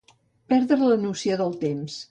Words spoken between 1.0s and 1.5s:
noció